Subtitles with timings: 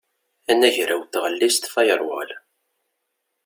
[0.51, 2.31] Anagraw n tɣellist firewall.